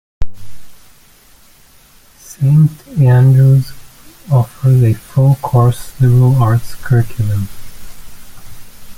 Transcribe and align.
Saint 2.17 2.71
Andrew's 2.99 3.69
offers 4.31 4.81
a 4.81 4.93
full 4.93 5.35
course 5.43 5.93
liberal 6.01 6.37
arts 6.41 6.73
curriculum. 6.73 7.47